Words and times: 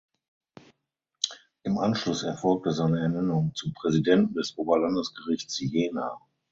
Im 1.61 1.77
Anschluss 1.77 2.23
erfolgte 2.23 2.71
seine 2.71 3.01
Ernennung 3.01 3.53
zum 3.53 3.71
Präsidenten 3.75 4.33
des 4.33 4.57
Oberlandesgerichts 4.57 5.59
Jena. 5.59 6.19